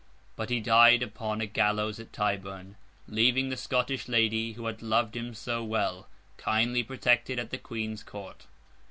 But 0.35 0.49
he 0.49 0.59
died 0.59 1.03
upon 1.03 1.41
a 1.41 1.45
gallows 1.45 1.99
at 1.99 2.11
Tyburn, 2.11 2.75
leaving 3.07 3.49
the 3.49 3.55
Scottish 3.55 4.07
lady, 4.07 4.53
who 4.53 4.65
had 4.65 4.81
loved 4.81 5.15
him 5.15 5.35
so 5.35 5.63
well, 5.63 6.07
kindly 6.37 6.81
protected 6.81 7.37
at 7.37 7.51
the 7.51 7.59
Queen's 7.59 8.01
Court. 8.01 8.47